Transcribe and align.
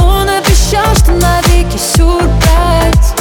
Он 0.00 0.28
обещал, 0.28 0.94
что 0.96 1.12
навеки 1.12 1.76
сюрприз. 1.76 3.14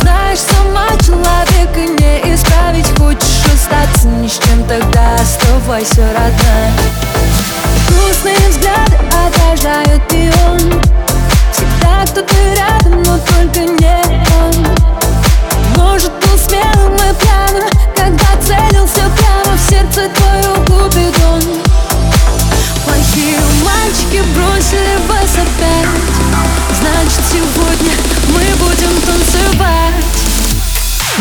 Знаешь, 0.00 0.40
сама 0.40 0.88
человека 0.98 1.80
не 2.02 2.34
исправить 2.34 2.86
Хочешь 2.98 3.44
остаться 3.52 4.08
ни 4.08 4.28
тогда 4.68 5.14
оставайся, 5.16 6.02
родная 6.12 6.93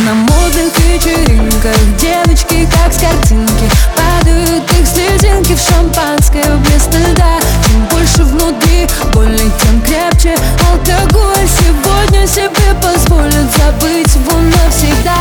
На 0.03 0.13
модных 0.15 0.77
вечеринках. 0.79 1.77
Девочки 1.97 2.67
как 2.75 2.91
с 2.91 2.97
картинки 2.97 3.69
Падают 3.95 4.69
их 4.73 4.85
слезинки 4.85 5.55
в 5.55 5.61
шампанское 5.61 6.43
вместо 6.43 6.97
льда 6.97 7.39
Чем 7.65 7.85
больше 7.85 8.23
внутри 8.23 8.85
боли, 9.13 9.37
тем 9.37 9.81
крепче. 9.81 10.35
Алкоголь 10.69 11.47
Сегодня 11.47 12.27
себе 12.27 12.75
позволит 12.81 13.47
забыть 13.55 14.13
его 14.13 14.39
навсегда. 14.41 15.15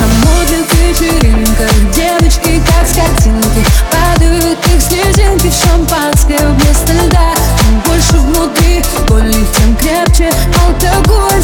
На 0.00 0.06
модных 0.06 0.72
вечеринках 0.72 1.70
девочки 1.94 2.62
как 2.64 2.88
с 2.88 2.94
картинки 2.96 3.62
Падают 3.92 4.58
их 4.68 4.80
слезинки 4.80 5.50
в 5.50 5.54
шампанское 5.54 6.38
вместо 6.38 6.94
льда 6.94 7.34
Чем 7.60 7.80
больше 7.80 8.16
внутри 8.16 8.82
боли, 9.06 9.44
тем 9.54 9.76
крепче. 9.76 10.30
Алкоголь 10.64 11.42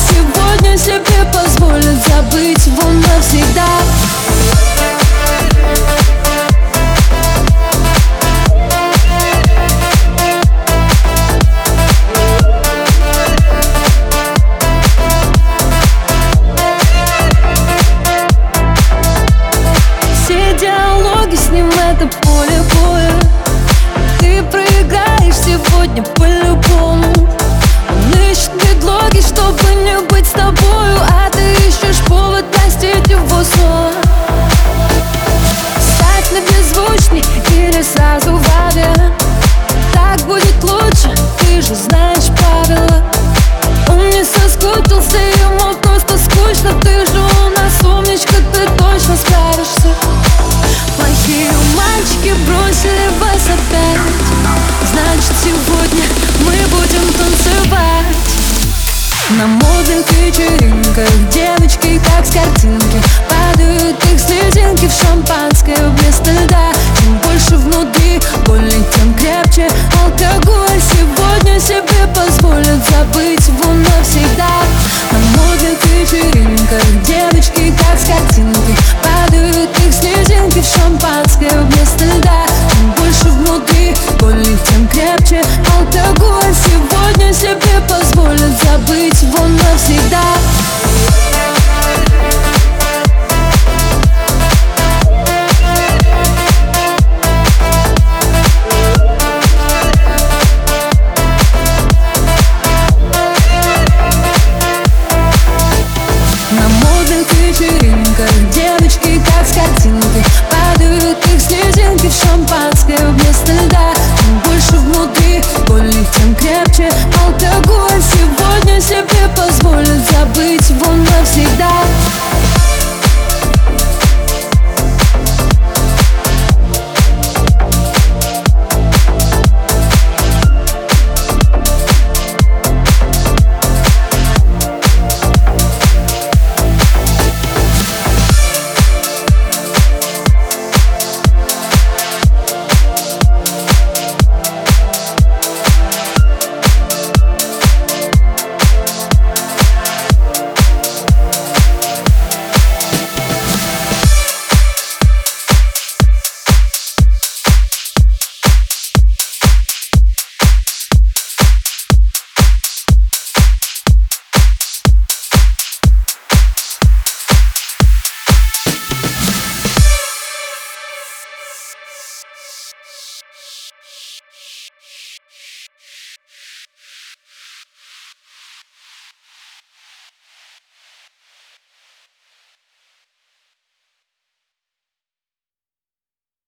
Сегодня 0.71 0.79
себе 0.79 1.25
позволит 1.33 1.99
забыть 2.07 2.65
его 2.65 2.91
навсегда 2.91 3.67
Все 20.15 20.56
диалоги 20.56 21.34
с 21.34 21.50
ним 21.50 21.69
это 21.69 22.06
поле 22.23 22.62
боя. 22.77 23.12
Ты 24.21 24.43
проиграешь 24.44 25.34
сегодня 25.34 26.05
беззвучный 36.50 37.22
или 37.53 37.83
сразу 37.83 38.37
в 38.37 38.47
авиа 38.66 39.12
Так 39.93 40.21
будет 40.27 40.62
лучше, 40.62 41.15
ты 41.38 41.61
же 41.62 41.75
знаешь 41.75 42.28
правила. 42.38 43.03
Он 43.88 43.99
не 44.11 44.25
соскучился, 44.25 45.19
ему 45.19 45.75
просто 45.77 46.19
скучно. 46.19 46.72
Ты 46.83 47.06
же 47.06 47.19
у 47.19 47.50
нас 47.50 47.83
умничка, 47.84 48.37
ты 48.53 48.66
точно 48.78 49.16
справишься. 49.16 49.94
Плохие 50.97 51.50
мальчики 51.77 52.34
бросили 52.47 53.09
вас 53.19 53.44
опять. 53.47 54.00
Значит, 54.93 55.34
сегодня 55.43 56.05
мы 56.41 56.55
будем 56.69 57.12
танцевать. 57.15 58.17
На 59.38 59.47
модных 59.47 60.11
вечеринках 60.12 61.09
девочки 61.31 62.00
как 62.05 62.27
с 62.27 62.31
картинки 62.31 63.00